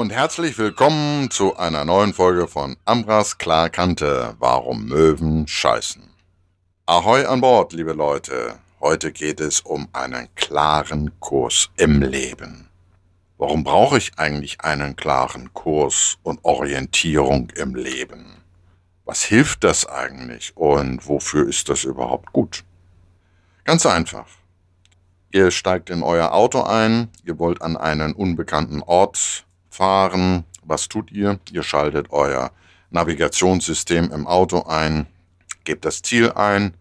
[0.00, 6.02] Und herzlich willkommen zu einer neuen Folge von Ambras Klarkante, warum Möwen scheißen.
[6.86, 8.58] Ahoi an Bord, liebe Leute.
[8.80, 12.70] Heute geht es um einen klaren Kurs im Leben.
[13.36, 18.24] Warum brauche ich eigentlich einen klaren Kurs und Orientierung im Leben?
[19.04, 22.64] Was hilft das eigentlich und wofür ist das überhaupt gut?
[23.64, 24.28] Ganz einfach.
[25.30, 30.44] Ihr steigt in euer Auto ein, ihr wollt an einen unbekannten Ort fahren.
[30.62, 31.38] Was tut ihr?
[31.50, 32.50] Ihr schaltet euer
[32.90, 35.06] Navigationssystem im Auto ein,
[35.64, 36.74] gebt das Ziel ein,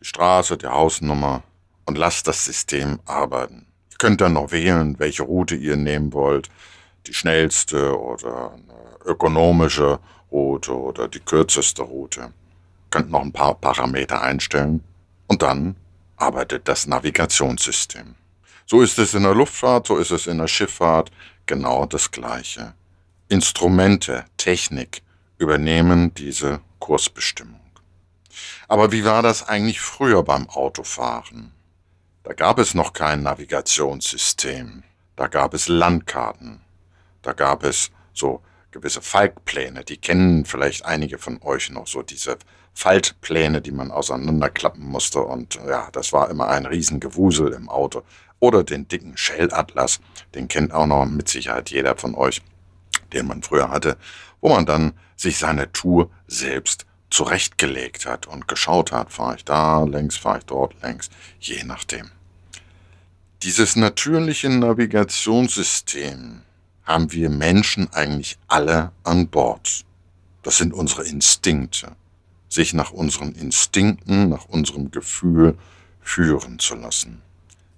[0.00, 1.42] die Straße, die Hausnummer
[1.84, 3.66] und lasst das System arbeiten.
[3.90, 6.48] Ihr könnt dann noch wählen, welche Route ihr nehmen wollt,
[7.06, 9.98] die schnellste oder eine ökonomische
[10.30, 12.20] Route oder die kürzeste Route.
[12.20, 12.32] Ihr
[12.90, 14.84] könnt noch ein paar Parameter einstellen
[15.26, 15.76] und dann
[16.16, 18.14] arbeitet das Navigationssystem.
[18.66, 21.10] So ist es in der Luftfahrt, so ist es in der Schifffahrt,
[21.48, 22.74] genau das Gleiche.
[23.28, 25.02] Instrumente, Technik
[25.38, 27.60] übernehmen diese Kursbestimmung.
[28.68, 31.52] Aber wie war das eigentlich früher beim Autofahren?
[32.22, 34.84] Da gab es noch kein Navigationssystem,
[35.16, 36.60] da gab es Landkarten,
[37.22, 42.38] da gab es so gewisse Faltpläne, die kennen vielleicht einige von euch noch, so diese
[42.74, 48.02] Faltpläne, die man auseinanderklappen musste und ja, das war immer ein Riesengewusel im Auto.
[48.40, 50.00] Oder den dicken Shell-Atlas,
[50.34, 52.40] den kennt auch noch mit Sicherheit jeder von euch,
[53.12, 53.96] den man früher hatte,
[54.40, 59.82] wo man dann sich seine Tour selbst zurechtgelegt hat und geschaut hat, fahre ich da
[59.82, 62.10] längs, fahre ich dort längs, je nachdem.
[63.42, 66.42] Dieses natürliche Navigationssystem
[66.88, 69.84] haben wir Menschen eigentlich alle an Bord.
[70.42, 71.94] Das sind unsere Instinkte
[72.48, 75.56] sich nach unseren Instinkten, nach unserem Gefühl
[76.00, 77.22] führen zu lassen.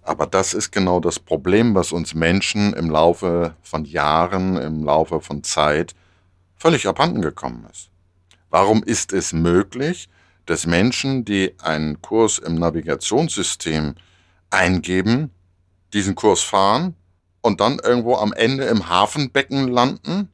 [0.02, 5.20] Aber das ist genau das Problem, was uns Menschen im Laufe von Jahren, im Laufe
[5.20, 5.94] von Zeit
[6.56, 7.90] völlig abhanden gekommen ist.
[8.48, 10.08] Warum ist es möglich,
[10.46, 13.94] dass Menschen, die einen Kurs im Navigationssystem
[14.50, 15.30] eingeben,
[15.92, 16.94] diesen Kurs fahren
[17.42, 20.28] und dann irgendwo am Ende im Hafenbecken landen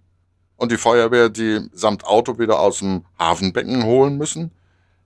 [0.56, 4.50] und die Feuerwehr die samt Auto wieder aus dem Hafenbecken holen müssen?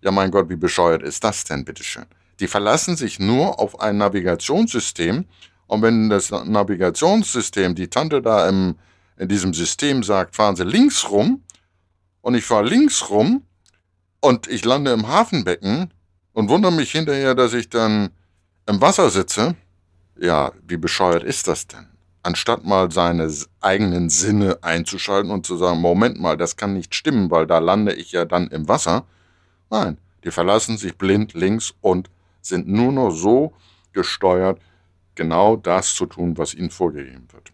[0.03, 2.06] Ja, mein Gott, wie bescheuert ist das denn, bitteschön?
[2.41, 5.27] Die verlassen sich nur auf ein Navigationssystem
[5.66, 8.77] und wenn das Navigationssystem, die Tante da im,
[9.19, 11.43] in diesem System sagt, fahren Sie links rum
[12.22, 13.44] und ich fahre links rum
[14.21, 15.93] und ich lande im Hafenbecken
[16.33, 18.10] und wundere mich hinterher, dass ich dann
[18.66, 19.55] im Wasser sitze,
[20.19, 21.90] ja, wie bescheuert ist das denn?
[22.22, 27.31] Anstatt mal seine eigenen Sinne einzuschalten und zu sagen, Moment mal, das kann nicht stimmen,
[27.31, 29.06] weil da lande ich ja dann im Wasser.
[29.70, 32.10] Nein, die verlassen sich blind links und
[32.42, 33.53] sind nur noch so
[33.92, 34.60] gesteuert,
[35.14, 37.53] genau das zu tun, was ihnen vorgegeben wird.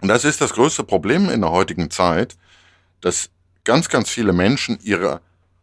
[0.00, 2.36] Und das ist das größte Problem in der heutigen Zeit,
[3.00, 3.30] dass
[3.64, 5.20] ganz, ganz viele Menschen ihre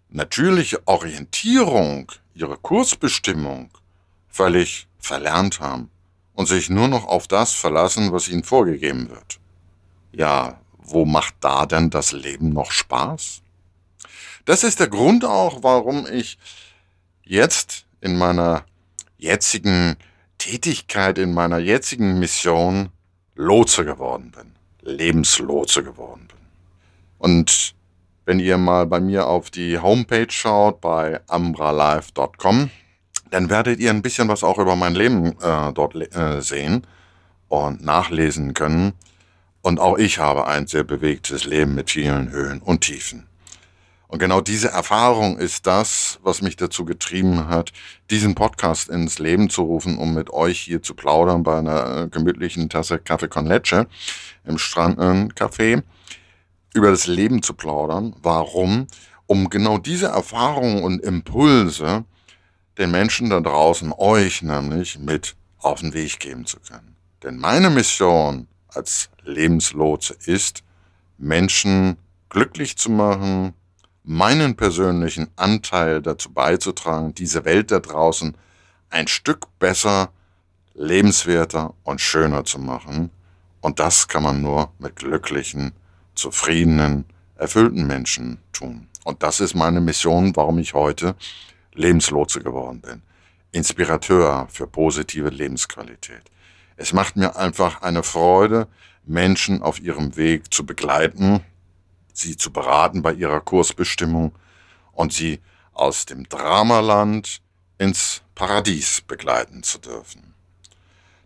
[0.09, 3.71] natürliche Orientierung, ihre Kursbestimmung
[4.29, 5.89] völlig verlernt haben
[6.37, 9.39] und sich nur noch auf das verlassen, was ihnen vorgegeben wird.
[10.11, 13.41] Ja, wo macht da denn das Leben noch Spaß?
[14.45, 16.37] Das ist der Grund auch, warum ich
[17.23, 18.65] jetzt in meiner
[19.17, 19.95] jetzigen
[20.37, 22.89] Tätigkeit, in meiner jetzigen Mission
[23.33, 26.37] Lotse geworden bin, Lebenslotse geworden bin.
[27.17, 27.73] Und
[28.25, 32.69] wenn ihr mal bei mir auf die Homepage schaut, bei ambralife.com,
[33.31, 36.85] dann werdet ihr ein bisschen was auch über mein Leben äh, dort äh, sehen
[37.47, 38.93] und nachlesen können.
[39.61, 43.27] Und auch ich habe ein sehr bewegtes Leben mit vielen Höhen und Tiefen.
[44.07, 47.73] Und genau diese Erfahrung ist das, was mich dazu getrieben hat,
[48.09, 52.07] diesen Podcast ins Leben zu rufen, um mit euch hier zu plaudern bei einer äh,
[52.07, 53.87] gemütlichen Tasse Kaffee con Leche
[54.45, 55.83] im Strandcafé
[56.73, 58.15] über das Leben zu plaudern.
[58.21, 58.87] Warum?
[59.25, 62.05] Um genau diese Erfahrungen und Impulse
[62.77, 66.95] den Menschen da draußen, euch nämlich, mit auf den Weg geben zu können.
[67.23, 70.63] Denn meine Mission als Lebenslotse ist,
[71.17, 71.97] Menschen
[72.29, 73.53] glücklich zu machen,
[74.03, 78.37] meinen persönlichen Anteil dazu beizutragen, diese Welt da draußen
[78.89, 80.11] ein Stück besser,
[80.73, 83.09] lebenswerter und schöner zu machen.
[83.61, 85.73] Und das kann man nur mit glücklichen,
[86.15, 88.87] zufriedenen, erfüllten Menschen tun.
[89.03, 91.15] Und das ist meine Mission, warum ich heute
[91.77, 93.01] Lebenslotse geworden bin.
[93.51, 96.23] Inspirateur für positive Lebensqualität.
[96.75, 98.67] Es macht mir einfach eine Freude,
[99.05, 101.41] Menschen auf ihrem Weg zu begleiten,
[102.13, 104.33] sie zu beraten bei ihrer Kursbestimmung
[104.91, 105.39] und sie
[105.73, 107.41] aus dem Dramaland
[107.77, 110.33] ins Paradies begleiten zu dürfen.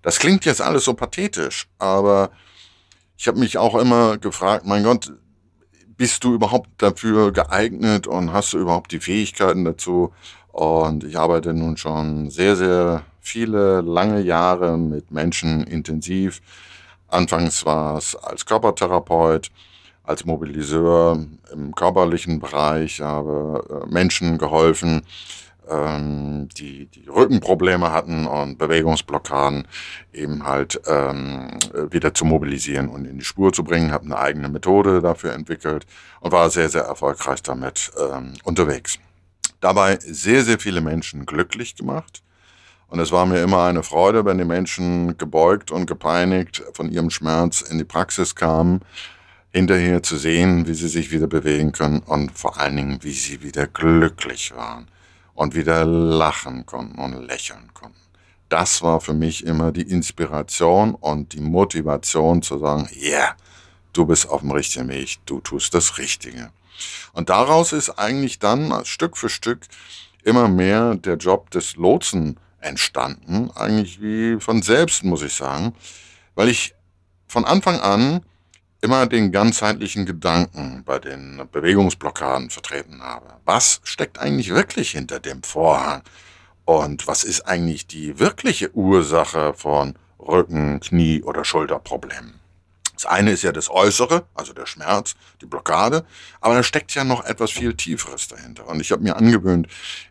[0.02, 2.32] Das klingt jetzt alles so pathetisch, aber
[3.18, 5.12] ich habe mich auch immer gefragt, mein Gott,
[6.02, 10.12] bist du überhaupt dafür geeignet und hast du überhaupt die Fähigkeiten dazu?
[10.52, 16.42] Und ich arbeite nun schon sehr, sehr viele lange Jahre mit Menschen intensiv.
[17.08, 19.50] Anfangs war es als Körpertherapeut,
[20.04, 25.04] als Mobiliseur im körperlichen Bereich, habe äh, Menschen geholfen,
[25.70, 29.68] ähm, die, die Rückenprobleme hatten und Bewegungsblockaden
[30.12, 31.60] eben halt ähm,
[31.92, 33.92] wieder zu mobilisieren und in die Spur zu bringen.
[33.92, 35.86] Habe eine eigene Methode dafür entwickelt
[36.20, 39.00] und war sehr, sehr erfolgreich damit ähm, unterwegs.
[39.62, 42.24] Dabei sehr, sehr viele Menschen glücklich gemacht.
[42.88, 47.10] Und es war mir immer eine Freude, wenn die Menschen gebeugt und gepeinigt von ihrem
[47.10, 48.82] Schmerz in die Praxis kamen,
[49.52, 53.44] hinterher zu sehen, wie sie sich wieder bewegen können und vor allen Dingen, wie sie
[53.44, 54.88] wieder glücklich waren
[55.36, 57.96] und wieder lachen konnten und lächeln konnten.
[58.50, 63.36] Das war für mich immer die Inspiration und die Motivation zu sagen, ja, yeah,
[63.94, 66.52] du bist auf dem richtigen Weg, du tust das Richtige.
[67.14, 69.62] Und daraus ist eigentlich dann Stück für Stück
[70.24, 75.74] immer mehr der Job des Lotsen entstanden, eigentlich wie von selbst, muss ich sagen,
[76.36, 76.76] weil ich
[77.28, 78.22] von Anfang an
[78.82, 83.36] immer den ganzheitlichen Gedanken bei den Bewegungsblockaden vertreten habe.
[83.46, 86.02] Was steckt eigentlich wirklich hinter dem Vorhang?
[86.66, 92.41] Und was ist eigentlich die wirkliche Ursache von Rücken-, Knie- oder Schulterproblemen?
[93.02, 96.06] Das eine ist ja das Äußere, also der Schmerz, die Blockade,
[96.40, 98.68] aber da steckt ja noch etwas viel Tieferes dahinter.
[98.68, 99.68] Und ich habe mir angewöhnt,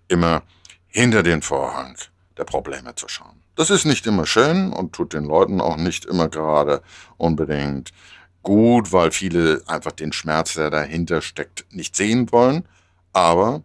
[0.09, 0.43] immer
[0.89, 1.97] hinter den Vorhang
[2.37, 3.45] der Probleme zu schauen.
[3.55, 6.83] Das ist nicht immer schön und tut den Leuten auch nicht immer gerade
[7.17, 7.93] unbedingt
[8.43, 12.67] gut, weil viele einfach den Schmerz, der dahinter steckt, nicht sehen wollen.
[13.13, 13.63] Aber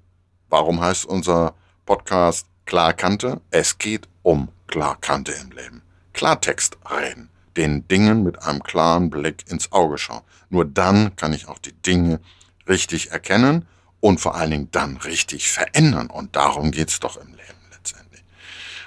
[0.49, 1.55] warum heißt unser
[1.87, 3.41] Podcast Klarkante?
[3.49, 5.81] Es geht um Klarkante im Leben.
[6.13, 10.21] Klartext reden, den Dingen mit einem klaren Blick ins Auge schauen.
[10.49, 12.19] Nur dann kann ich auch die Dinge
[12.67, 13.65] richtig erkennen
[13.99, 16.07] und vor allen Dingen dann richtig verändern.
[16.09, 18.23] Und darum geht's doch im Leben letztendlich.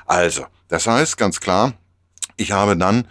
[0.07, 1.75] Also, das heißt ganz klar,
[2.37, 3.07] ich habe dann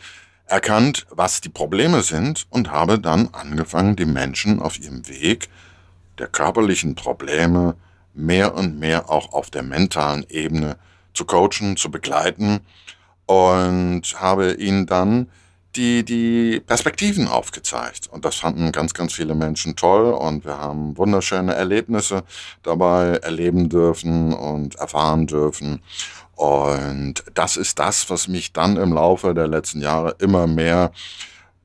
[0.45, 5.49] erkannt, was die Probleme sind und habe dann angefangen, die Menschen auf ihrem Weg
[6.17, 7.75] der körperlichen Probleme
[8.13, 10.77] mehr und mehr auch auf der mentalen Ebene
[11.13, 12.61] zu coachen, zu begleiten
[13.25, 15.29] und habe ihnen dann
[15.77, 18.07] die, die Perspektiven aufgezeigt.
[18.07, 22.23] Und das fanden ganz, ganz viele Menschen toll und wir haben wunderschöne Erlebnisse
[22.63, 25.81] dabei erleben dürfen und erfahren dürfen.
[26.35, 30.91] Und das ist das, was mich dann im Laufe der letzten Jahre immer mehr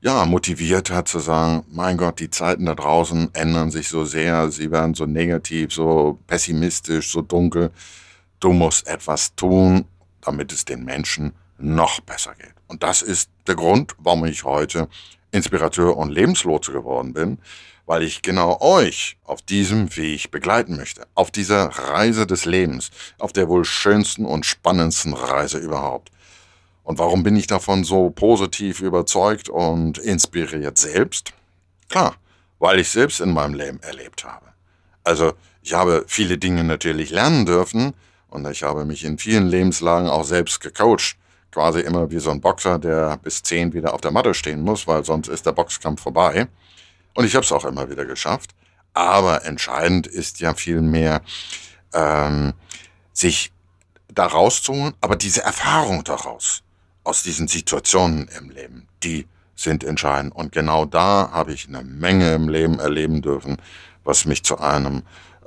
[0.01, 4.51] ja, motiviert hat zu sagen, mein Gott, die Zeiten da draußen ändern sich so sehr,
[4.51, 7.71] sie werden so negativ, so pessimistisch, so dunkel.
[8.41, 9.85] Du musst etwas tun,
[10.21, 12.55] damit es den Menschen noch besser geht.
[12.67, 14.89] Und das ist der Grund, warum ich heute
[15.31, 17.39] Inspirateur und Lebenslotse geworden bin,
[17.87, 23.33] weil ich genau euch auf diesem Weg begleiten möchte, auf dieser Reise des Lebens, auf
[23.33, 26.11] der wohl schönsten und spannendsten Reise überhaupt.
[26.85, 31.33] Und warum bin ich davon so positiv überzeugt und inspiriert selbst?
[31.89, 32.17] Klar,
[32.59, 34.47] weil ich selbst in meinem Leben erlebt habe.
[35.05, 37.95] Also ich habe viele Dinge natürlich lernen dürfen
[38.29, 41.17] und ich habe mich in vielen Lebenslagen auch selbst gecoacht.
[41.53, 44.87] Quasi immer wie so ein Boxer, der bis zehn wieder auf der Matte stehen muss,
[44.87, 46.49] weil sonst ist der Boxkampf vorbei.
[47.15, 48.51] Und ich habe es auch immer wieder geschafft.
[48.95, 51.23] Aber entscheidend ist ja vielmehr,
[51.93, 52.55] ähm,
[53.13, 53.53] sich
[54.09, 56.63] da rauszuholen, aber diese Erfahrung daraus,
[57.05, 60.35] aus diesen Situationen im Leben, die sind entscheidend.
[60.35, 63.57] Und genau da habe ich eine Menge im Leben erleben dürfen,
[64.05, 65.03] was mich zu einem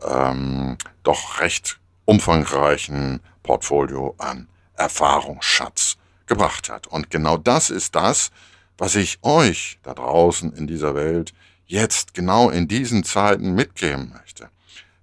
[0.08, 5.85] ähm, doch recht umfangreichen Portfolio an Erfahrungsschatz
[6.28, 6.88] gebracht hat.
[6.88, 8.32] Und genau das ist das,
[8.78, 11.34] was ich euch da draußen in dieser Welt
[11.66, 14.50] jetzt genau in diesen Zeiten mitgeben möchte.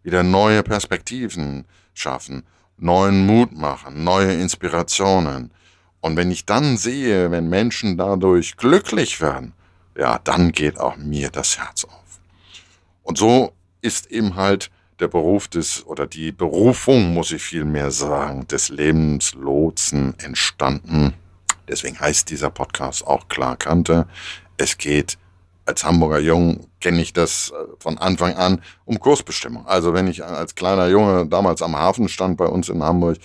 [0.02, 1.64] Wieder neue Perspektiven
[1.94, 2.44] schaffen,
[2.76, 5.50] neuen Mut machen, neue Inspirationen.
[6.00, 9.52] Und wenn ich dann sehe, wenn Menschen dadurch glücklich werden,
[9.96, 12.20] ja, dann geht auch mir das Herz auf.
[13.02, 14.70] Und so ist eben halt
[15.00, 21.14] der Beruf des, oder die Berufung, muss ich vielmehr sagen, des Lebenslotsen entstanden.
[21.68, 24.06] Deswegen heißt dieser Podcast auch Klarkante.
[24.56, 25.18] Es geht
[25.64, 29.66] als Hamburger Jung kenne ich das äh, von Anfang an um Kursbestimmung.
[29.66, 33.18] Also wenn ich als kleiner Junge damals am Hafen stand bei uns in Hamburg,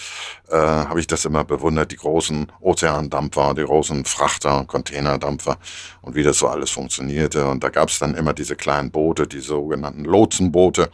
[0.49, 5.57] äh, habe ich das immer bewundert, die großen Ozeandampfer, die großen Frachter Containerdampfer
[6.01, 7.47] und wie das so alles funktionierte.
[7.47, 10.89] Und da gab es dann immer diese kleinen Boote, die sogenannten Lotsenboote,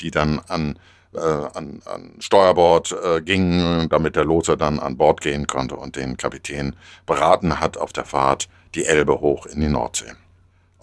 [0.00, 0.78] die dann an
[1.14, 5.94] äh, an, an Steuerbord äh, gingen, damit der Lotse dann an Bord gehen konnte und
[5.94, 6.74] den Kapitän
[7.06, 10.12] beraten hat auf der Fahrt die Elbe hoch in die Nordsee.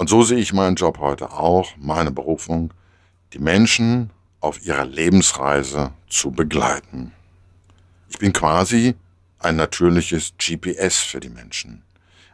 [0.01, 2.74] Und so sehe ich meinen Job heute auch, meine Berufung,
[3.34, 7.12] die Menschen auf ihrer Lebensreise zu begleiten.
[8.10, 8.96] Ich bin quasi
[9.38, 11.84] ein natürliches GPS für die Menschen.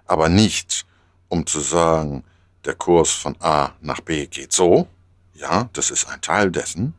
[0.06, 0.86] Aber nicht,
[1.28, 2.24] um zu sagen,
[2.64, 4.88] der Kurs von A nach B geht so,
[5.34, 6.94] ja, das ist ein Teil dessen,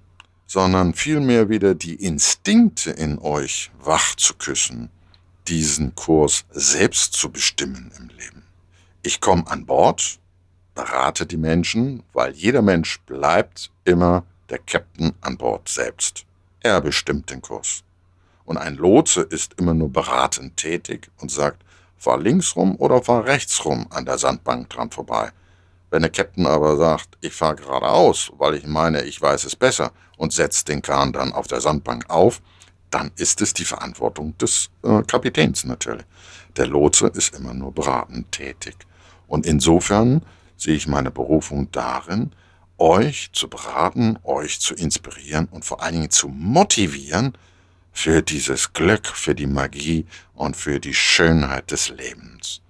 [0.46, 4.90] sondern vielmehr wieder die Instinkte in euch wach zu küssen,
[5.46, 8.42] diesen Kurs selbst zu bestimmen im Leben.
[9.02, 10.20] Ich komme an Bord,
[10.78, 16.24] berate die Menschen, weil jeder Mensch bleibt immer der Captain an Bord selbst.
[16.60, 17.82] Er bestimmt den Kurs.
[18.44, 21.64] Und ein Lotse ist immer nur beratend tätig und sagt,
[21.96, 25.32] fahr links rum oder fahr rechts rum an der Sandbank dran vorbei.
[25.90, 29.90] Wenn der Captain aber sagt, ich fahre geradeaus, weil ich meine, ich weiß es besser
[30.16, 32.40] und setzt den Kahn dann auf der Sandbank auf,
[32.90, 36.06] dann ist es die Verantwortung des äh, Kapitäns natürlich.
[36.56, 38.76] Der Lotse ist immer nur beratend tätig.
[39.26, 40.22] Und insofern
[40.58, 42.32] sehe ich meine Berufung darin,
[42.76, 47.32] euch zu beraten, euch zu inspirieren und vor allen Dingen zu motivieren
[47.92, 52.60] für dieses Glück, für die Magie und für die Schönheit des Lebens.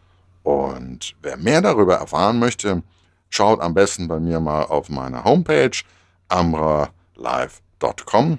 [0.43, 2.83] Und wer mehr darüber erfahren möchte,
[3.29, 5.77] schaut am besten bei mir mal auf meiner Homepage
[6.29, 8.39] amralive.com.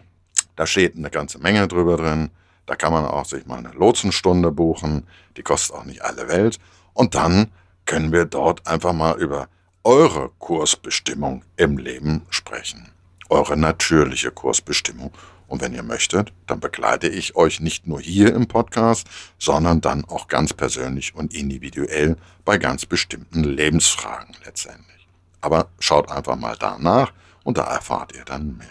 [0.56, 2.30] Da steht eine ganze Menge drüber drin.
[2.66, 5.06] Da kann man auch sich mal eine Lotsenstunde buchen.
[5.38, 6.58] Die kostet auch nicht alle Welt.
[6.94, 7.52] Und dann
[7.90, 9.50] können wir dort einfach mal über
[9.84, 12.92] eure Kursbestimmung im Leben sprechen.
[13.30, 15.12] Eure natürliche Kursbestimmung.
[15.48, 19.08] Und wenn ihr möchtet, dann begleite ich euch nicht nur hier im Podcast,
[19.40, 25.08] sondern dann auch ganz persönlich und individuell bei ganz bestimmten Lebensfragen letztendlich.
[25.42, 27.12] Aber schaut einfach mal danach
[27.44, 28.68] und da erfahrt ihr dann mehr.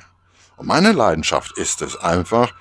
[0.56, 2.54] Und meine Leidenschaft ist es einfach,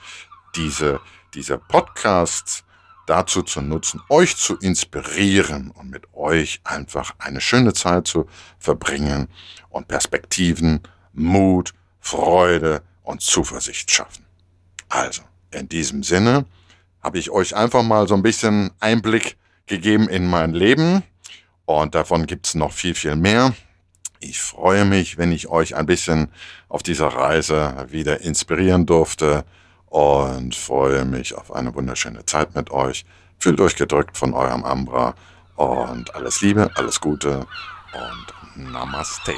[0.56, 1.02] diese,
[1.36, 2.64] diese Podcasts
[3.08, 8.28] dazu zu nutzen, euch zu inspirieren und mit euch einfach eine schöne Zeit zu
[8.60, 9.28] verbringen
[9.70, 10.82] und Perspektiven,
[11.14, 14.26] Mut, Freude und Zuversicht schaffen.
[14.90, 16.46] Also, in diesem Sinne
[17.02, 21.04] habe ich euch einfach mal so ein bisschen Einblick gegeben in mein Leben
[21.66, 23.54] und davon gibt es noch viel, viel mehr.
[24.20, 26.30] Ich freue mich, wenn ich euch ein bisschen
[26.70, 29.46] auf dieser Reise wieder inspirieren durfte
[29.98, 33.04] und freue mich auf eine wunderschöne Zeit mit euch.
[33.39, 35.16] Fühlt euch gedrückt von eurem Ambra
[35.56, 37.48] und alles Liebe, alles Gute
[37.94, 39.34] und Namaste.